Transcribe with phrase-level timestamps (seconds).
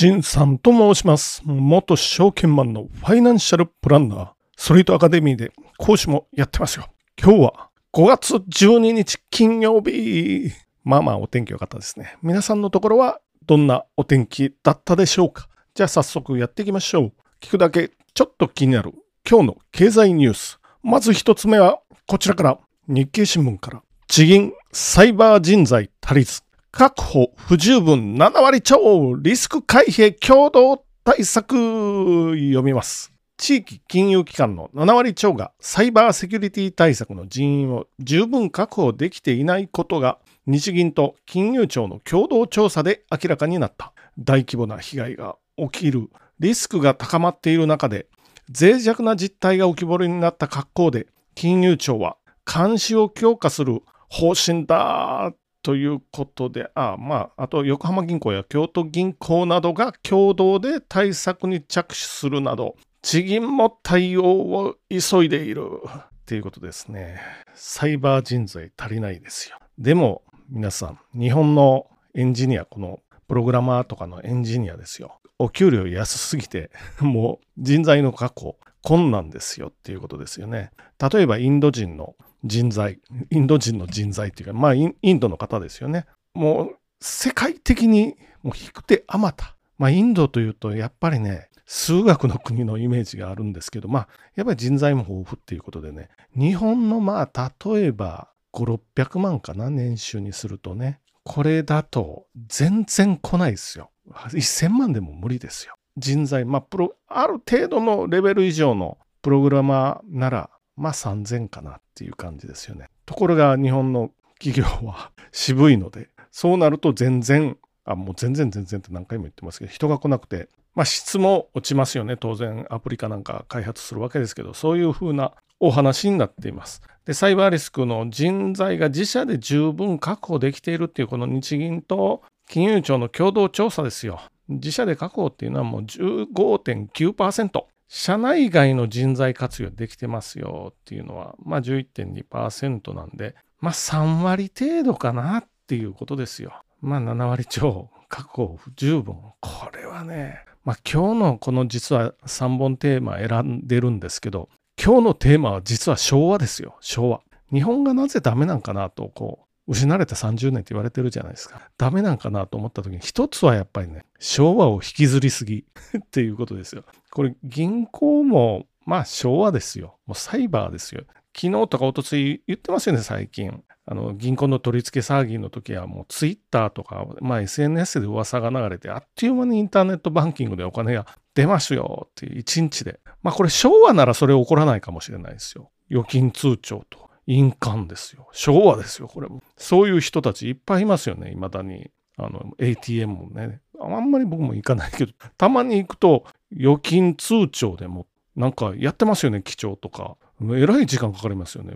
[0.00, 1.42] 新さんと申します。
[1.44, 6.86] 元証券マンのファイナンシャルプランナー、ストリートアカデミーで講師もやってますよ。
[7.22, 10.52] 今日は5月12日金曜日。
[10.84, 12.16] まあまあお天気良かったですね。
[12.22, 15.50] 皆さんのところはどんなお天気だったでしょうか？
[15.74, 17.12] じゃあ早速やっていきましょう。
[17.38, 18.94] 聞くだけちょっと気になる
[19.28, 20.60] 今日の経済ニュース。
[20.82, 22.58] まず一つ目はこちらから
[22.88, 26.40] 日経新聞から地銀サイバー人材足りず
[26.70, 33.12] 確保不十分7割超リスク回避共同対策読みます。
[33.36, 43.92] 地域金融機関の7割超がサイバーセキュリティ対策の人員を十分確保できていないことが日銀と金融庁の共同調査で明らかになった。
[44.18, 48.06] 大規模な被害が起きるリスクが高まっている中で
[48.48, 55.32] 脆弱な実態が浮き彫りになった格好で金融庁は監視を強化する方針だ
[55.62, 65.64] ということで、あまあ、あと横浜銀行や京都銀行などが共同で対策に着手するなど、地銀も対応を急いでいる
[65.98, 67.20] っていうことですね。
[67.54, 69.58] サイバー人材足りないですよ。
[69.78, 75.20] でも皆さん、日本のエンジニア、このプログラマーとかのエンジニアですよ。
[75.38, 80.70] お給料安すぎて、 もう人材の確保困難ですよっていうことですよね。
[81.12, 86.06] 例えばインド人の人材、インド人の人材っていうか、まあインドの方ですよね。
[86.34, 89.56] もう世界的にもう引く手あまた。
[89.78, 103.90] まあインドというとやっぱりね、数学の国のイメージがあるんですけど、まあやっぱり人材も豊富っていうことでね、日本のまあ例えば5、600万かな、年収にするとね、これだと全然来ないですよ。
[104.12, 105.74] 1000万でも無理ですよ。
[105.96, 112.88] 人材、まあプロ、ある程度のレベル以上のプログラマーなら、まあ3000かなっていう感じですよね。
[113.04, 122.16] ところが日本の企業は 渋いので、そうなると全然、あ、もう全然全然って何回も言ってますけど、人が来なくて、まあ質も落ちますよね。
[122.16, 126.80] 当然アプリかなんか開発するわけですけど、そういうふうなお話になっています。
[127.04, 134.22] で、サイバーリスクの人材が自社で十分確保できているっていうこの日銀と金融庁の共同調査ですよ。
[134.48, 137.64] 自社で確保っていうのはもう15.9%。
[137.92, 146.62] 社内外の人材活用できてますよっていうのは、まあ11.2%なんで、まあ3割程度かなっていうことですよ。
[146.80, 149.16] まあ7割超確保不十分。
[149.40, 154.48] これはね、まあ今日のこの実は3本テーマ選んでるんですけど、
[154.80, 156.76] 今日のテーマは実は昭和ですよ。
[156.80, 157.22] 昭和。
[157.52, 161.70] 日本がなぜダメなんかなと、こう、失われた30年って言われてるじゃないですか。
[161.78, 165.60] ダメなんかなと思った時に、一つはやっぱりね、昭和を引きずりすぎ
[165.96, 166.82] っていうことですよ。
[167.12, 169.96] これ、銀行も、まあ昭和ですよ。
[170.06, 171.04] もうサイバーですよ。
[171.36, 173.62] 昨日とか一昨日言ってますよね、最近。
[173.86, 182.98] あの、銀行の取り付け騒ぎの時はもうツイッターとか、まあ SNS で噂が流れて、あっという間にインターネットバンキングでお金が出ますよっていう一日で。
[183.22, 185.70] まあこれ昭和ならそれ起こらないかもしれないですよ。
[185.92, 188.28] 預金通帳と印鑑ですよ。
[188.32, 189.40] 昭和ですよ、これも。
[189.56, 191.90] そういう人たちいっぱいいますよね、未だに。
[192.16, 193.60] あの、ATM もね。
[193.80, 200.16] あんまり僕も行かないけど、たまに行くと預金通帳でもなんかやってますよね、記帳とか。
[200.56, 201.74] えらい時間かかりますよね。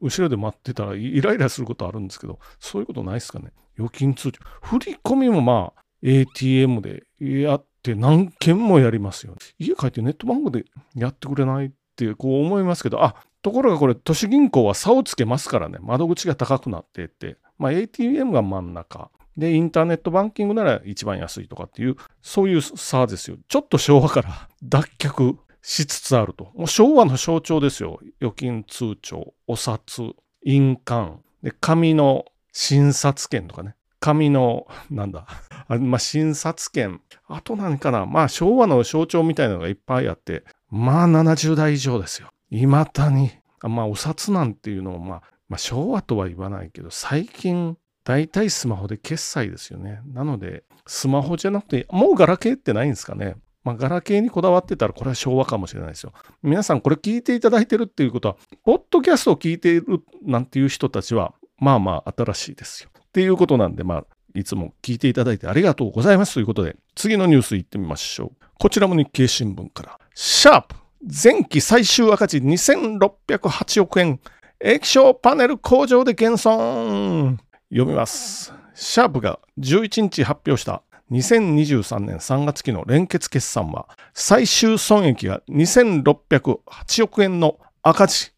[0.00, 3.52] 後ろで待ってたらイライラすることあるんですけど、そういうことないですかね。
[3.78, 4.40] 預金通帳。
[4.62, 9.38] 振り込みもまあ、ATM でやって何件もやりますよ、ね。
[9.58, 19.10] 家帰ってネットバンクでやってくれないってこう思いますけど、あ、ところがこれ、都市銀行は差をつけますからね、窓口が高くなっていって、まあ、ATM が真ん中。
[19.36, 23.38] で、インターネットバンキングなら一番安いとかっていう、そういう差ですよ。
[23.48, 26.50] ちょっと昭和から 脱却しつつあると。
[26.54, 28.00] もう昭和の象徴ですよ。
[28.20, 30.14] 預金通帳、お札、
[30.44, 33.74] 印鑑、で、紙の診察券とかね。
[34.00, 35.26] 紙の、 なんだ、
[35.68, 37.00] あまあ、診察券。
[37.28, 38.06] あと何かな。
[38.06, 42.28] まあ、昭和の象徴みたいなのがいっぱいあって、まあ、70代以上ですよ。
[42.50, 43.30] 未だに。
[43.62, 50.00] まあ、お札なんていうのも、まあ、まあ、昭和とは言わないけど、最近、大体スマホで決済ですよね。
[50.06, 53.36] なので、スマホじゃなくて、もうガラケーってないんですかね。
[53.62, 56.12] まあ、ガラケーにこだわってたら、これは昭和かもしれないですよ。
[56.42, 62.90] 皆さん、これ聞いていただいてるっていうことは、ポッドキャストを聞いているなんていう人たちは、まあまあ新しいですよ。
[62.98, 64.04] っていうことなんで、まあ、
[64.34, 68.44] いつも聞いていただいてありがとうございますということで、次のニュースいってみましょう。
[68.58, 69.98] こちらも日経新聞から。
[70.14, 74.20] シャープ前期最終赤字2608億円。
[74.60, 77.38] 液晶パネル工場で減損。
[77.70, 78.52] 読みます。
[78.74, 88.32] シャープが11日発表した2023年3月期の連結決算は最終損益が2608億円の赤字。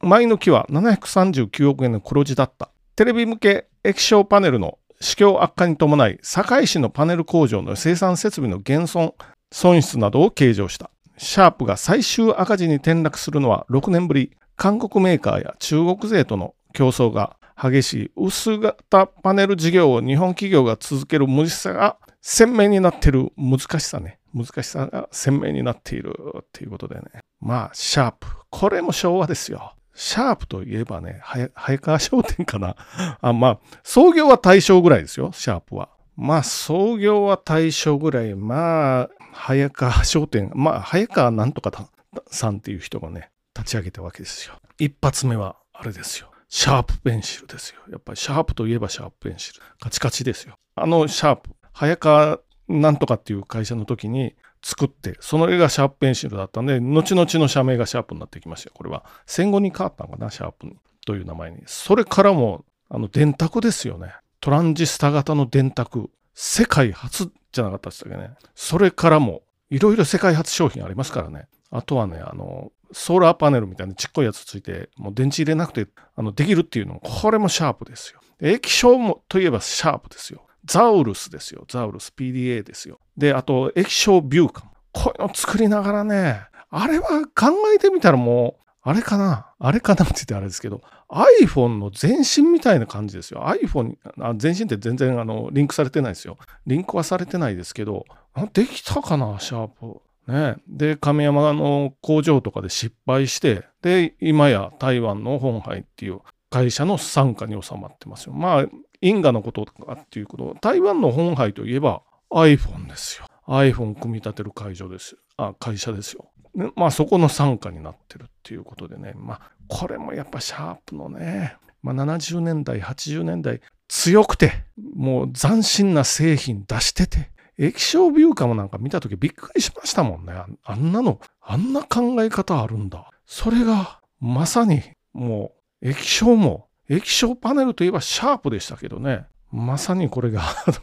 [0.00, 2.70] 前の期は739億円の黒字だった。
[2.96, 9.14] テレビ向け液晶パネルの市況悪化に伴い、堺市のパネル工場の生産設備の減損、
[9.52, 10.90] 損失などを計上した。
[11.22, 14.32] シャープが最終赤字に転落するのは6年ぶり。
[14.56, 24.18] 韓国メーカーや中国勢との競争が激しい薄型パネル事業を日本企業が続ける無事さが鮮明になっている難しさね。
[24.34, 27.02] 難しさが鮮明になっているっていうことでね。
[27.40, 28.26] まあ、シャープ。
[28.50, 29.74] これも昭和ですよ。
[29.94, 32.74] シャープといえばね、早川商店かな。
[33.20, 35.88] あまあ、創業は大正ぐらいですよ、シャープは。
[36.16, 38.34] まあ、創業は大正ぐらい。
[38.34, 40.50] まあ、早川商店。
[40.54, 41.88] まあ、早川なんとか
[42.30, 44.54] さんっていう人がね、立ち上げたわけですよ。
[44.78, 46.30] 一発目は、あれですよ。
[46.48, 47.80] シャープペンシルですよ。
[47.90, 49.60] やっぱりシャープといえばシャープペンシル。
[49.80, 50.54] カチカチですよ。
[50.74, 58.74] あのシャープ、早川なんとかっていう会社の時に作って、その絵がシャープペンシルだったんで、後々の社名がシャープになってきましたよ。
[58.76, 60.76] これは戦後に変わったのかな、シャープ
[61.06, 61.62] という名前に。
[61.66, 64.14] それからも、あの、電卓ですよね。
[64.40, 66.10] トランジスタ型の電卓。
[66.34, 68.30] 世界初じゃなかったでしたっけね。
[68.54, 71.46] それからも、いろいろ世界初商品ありますからね。
[71.70, 78.20] あとはね、あの、ソーラーパネルみたいなちっこいやつついて、もう電池入れなくてあのできるっていうのも、これもシャープですよ。
[78.40, 80.46] 液晶もといえばシャープですよ。
[80.64, 81.64] ザウルスですよ。
[81.68, 83.00] ザウルス PDA ですよ。
[83.16, 84.70] で、あと液晶ビューカム。
[84.92, 89.46] こういうの作りながらね、あれは考えてみたらもう、あれかな？
[89.58, 93.44] あれかなって言ってあれですけど、iPhone の前身みたいな感じですよ。
[93.44, 96.36] iPhone、あ前身って全然あのリンクされてないですよ。
[96.66, 98.04] リンクはされてないですけど、
[98.52, 99.38] できたかな？
[99.40, 100.00] シャープ。
[100.28, 108.32] ね、で亀山の工場とかで失敗してで今や台湾の本杯っていう会社の傘下に収まってますよ。
[108.32, 108.66] まあ
[109.00, 113.26] 因果のことかっていうこと台湾の本杯といえば iPhone ですよ。
[113.48, 116.28] iPhone 組み立てる会場ですあ会社ですよ。
[116.54, 124.52] まあそこの傘下になってるっていうことでねまあこれもやっぱシャープのね、まあ、70年代80年代強くて
[124.94, 130.32] もう斬新な製品出してて液晶ビューカムなんか見た時びっくりしましたもんね。
[130.64, 133.10] あんなの、あんな考え方あるんだ。
[133.26, 134.82] それがまさに
[135.12, 135.52] も
[135.82, 139.26] う液晶も、液晶パネルといえばシャープでしたけどね。
[139.50, 140.42] まさにこれが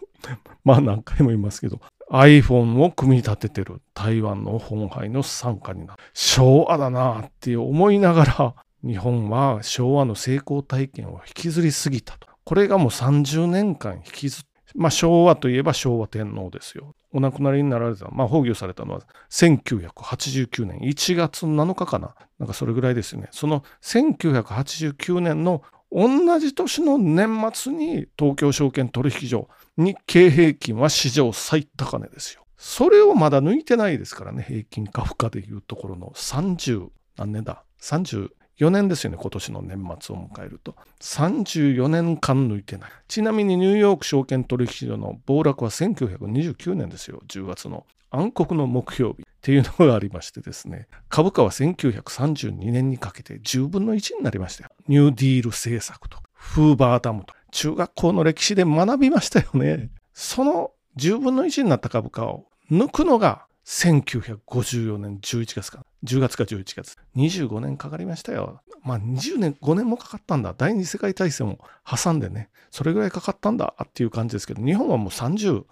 [0.64, 6.04] まあ何回も言いますけど、iPhone を組み立ててる台湾の本杯の傘下になる。
[6.14, 12.28] 昭和だなって思いながら、日本は昭和の成功体験を引きずりすぎたと。
[12.46, 14.44] これがもう30年間引きずっ
[14.76, 16.94] まあ、昭和といえば昭和天皇ですよ。
[17.12, 19.02] お亡くなりになられた、まあ、崩御されたのは
[19.32, 22.16] 1989年1月7日かな。
[22.38, 23.30] なんかそれぐらいですよね。
[23.32, 32.44] その1989年の同じ年の年末に東京証券取引所日経平均は史上最高値ですよ。
[32.58, 38.30] それをまだ抜いてないですからね、平均株価でいうところの30、何年だ ?30、
[38.60, 40.76] 4年ですよね、今年の年末を迎えると。
[41.00, 42.92] 34年間抜いてない。
[43.08, 47.86] ちなみにニューヨーク証券取引所の暴落は1929年ですよ、10月の。
[48.12, 54.72] 暗黒の目標日っていうのがありましてですね、株価は1932年にかけて10分の1になりましたよ。
[54.90, 59.90] ニューディール政策と、フーバーダムと、中学校の歴史で学びましたよね。
[60.14, 66.98] その10分の1になった株価を抜くのが1954年11月か、10月か11月。
[67.16, 68.62] 25年かかりましたよ。
[68.84, 70.56] まあ20年、5年もかかったんだ。
[70.58, 75.64] 第二次世界大戦を挟んでね、それぐらいかかったんだっていう感じですけど、日本はもう33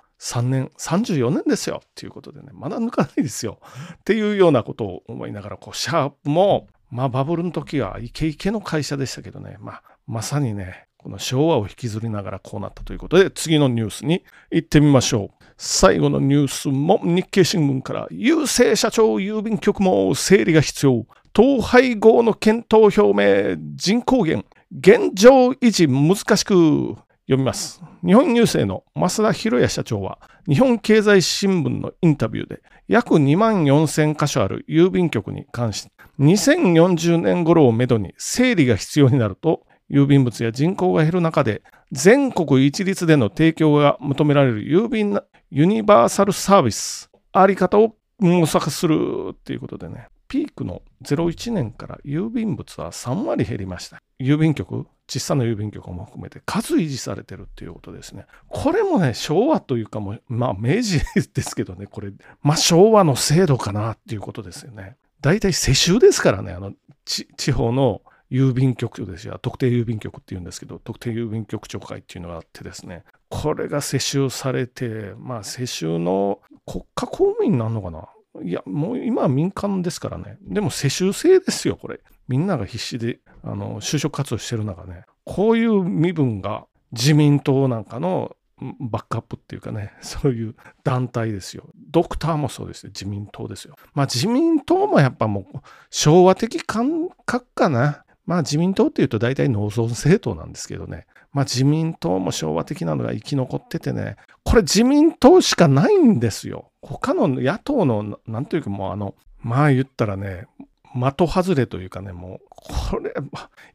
[0.44, 3.60] 年、34年ですよっていうことでね、まだ抜かないですよ。
[3.96, 15.44] っていうようなことを思いながら、こう、シャープも、まあバブルの時はイケイケの会社でしたけどね、まあまさにね、この昭和を引きずりながらこうなったということで、次のニュースに行ってみましょう。
[15.56, 21.06] 最後のニュースも日経新聞から、郵政社長郵便局も整理が必要。
[21.38, 26.96] 統廃合の検討表明、人口減、現状維持難しく
[27.28, 27.82] 読みます。
[28.04, 54.02] 日本郵政の増田博也社長は、日本経済新聞のインタビューで、約2万4000箇所ある郵便局に関して、2040年頃をめどに整理が必要になると郵便物や人口が減る中で、全国一律での提供が求められる郵便ユニバーサルサービス、あり方を模索するっていうことでね、ピークの01年から郵便物は3割減りました。
[54.20, 58.26] 郵便局、小さな郵便局も含めて数維持されてるっていうことですね。
[58.50, 61.00] これもね、昭和というかも、まあ明治
[61.34, 64.98] ですけどね、これ、まあ昭和の制度かなっていうことですよね。
[65.22, 66.74] 大体世襲ですからね、あの、
[67.06, 69.40] 地方の郵便局ですよ。
[69.42, 78.08] 特定郵便局っていうんですけど、特定郵便局長会っていうのがあってですね、これが世襲されて、まあ世襲の国家公務員になるのかな？
[78.44, 80.38] いや、もう今は民間ですからね。
[80.42, 82.02] でも世襲制ですよ、これ。
[82.28, 88.36] みんなが必死で、あの、就職活動してる中ね、こういう身分が自民党なんかの
[88.80, 91.64] バックアップっていうかね、そういう団体ですよ。
[91.90, 92.90] ドクターもそうですよ。
[92.90, 93.76] 自民党ですよ。
[93.94, 95.58] まあ自民党もやっぱもう
[95.90, 98.04] 昭和的感覚かな。
[98.28, 101.08] まあ自民党っていうと大体農村政党なんですけどね。
[101.32, 104.18] まあ自民党も昭和的なのが生き残っててね。
[104.44, 106.72] これ自民党しかないんですよ。
[106.82, 110.46] 他の野党の、なんというかもうあの、まあ言ったらね、
[110.94, 113.14] 的外れというかね、もう、これ、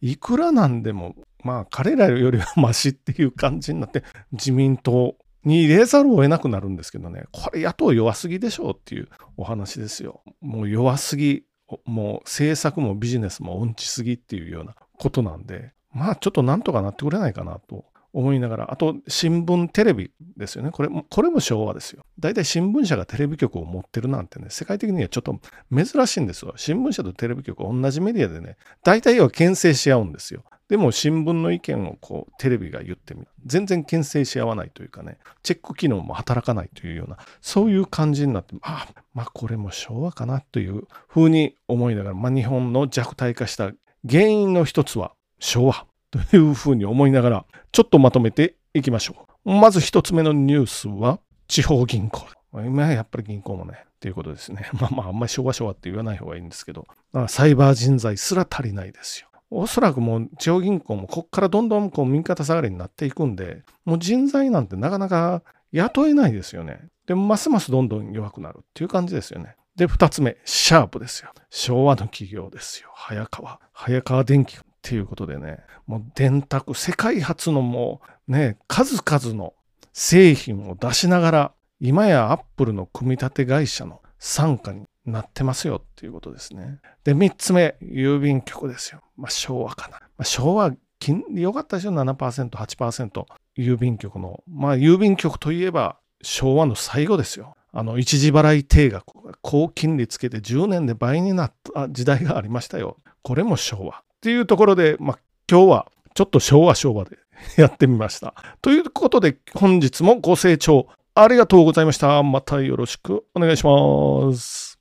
[0.00, 10.22] いくらなんでも、まあ彼らよりはマシっていう感じになって、自民党に入れざるを得なくなるんですけどね、これ野党弱すぎでしょうっていうお話ですよ。
[10.40, 11.44] もう弱すぎ、
[11.84, 20.70] もう政策もビジネスも音痴すぎっていうようなことなんで、まあちょっとなんとかなってくれないかなと思いながら、あと新聞、テレビですよね。
[20.70, 22.04] これも、これも昭和ですよ。
[22.18, 25.40] 大体新聞社がテレビ局を持ってるなんてね、世界的にはちょっと
[25.74, 26.52] 珍しいんですよ。
[26.56, 30.44] 新聞社とテレビ局同じメディアでね、大体要は牽制し合うんですよ。
[30.68, 33.28] でも新聞の意見をこうテレビが言ってみる。
[33.44, 43.72] 全然牽制し合わないというかね、チェック機能も働かないというような、そういう感じになって、ああ、まあこれも昭和かなというふうに思いながら、まあ日本の弱体化した
[44.08, 49.50] 原因の一つは昭和 というふうに思いながら、ちょっとまとめていきましょう。
[49.52, 52.26] まず一つ目のニュースは、地方銀行。
[52.54, 54.68] 今やっぱり銀行もね、っていうことですね。
[54.78, 56.86] まあまあ、あんまり昭和昭和って言わない方がいいんですけど、
[57.28, 59.28] サイバー人材すら足りないですよ。
[59.54, 65.42] おそらくもう地方銀行もこっからどんどんこう右肩下がりになっていくんで、もう人材なんてなかなか
[65.72, 66.80] 雇えないですよね。
[67.06, 69.56] でますますどんどん弱くなるっていう感じですよね。
[69.76, 71.30] で、二つ目、シャープですよ。
[71.50, 72.90] 昭和の企業ですよ。
[72.94, 73.60] 早川。
[73.72, 79.54] 早川電機っていうことでね、もう電卓、世界初のもうね、数々の
[79.92, 86.78] 製品を出しながら、今やアップルの組み立て会社の傘下になってますよっていうことですね。
[87.04, 89.00] で、3つ目、郵便局ですよ。
[89.16, 89.98] まあ、昭和かな。
[89.98, 93.24] まあ、昭和、金利良かったでしょ ?7%、8%。
[93.58, 94.42] 郵便局の。
[94.48, 97.56] まあ、郵便局といえば、昭和の最後ですよ。
[97.72, 99.06] あの、一時払い定額、
[99.40, 102.98] 高金利つけて10年で倍になった時代がありましたよ。
[103.22, 103.98] これも昭和。
[103.98, 105.18] っていうところで、まあ、
[105.50, 107.18] 今日はちょっと昭和昭和で
[107.56, 108.34] やってみました。
[108.60, 112.22] ということで、本日もご清聴ありがとうございました。
[112.22, 114.78] またよろしくお願いします。